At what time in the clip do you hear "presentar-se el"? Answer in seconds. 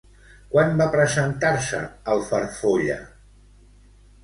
0.95-2.25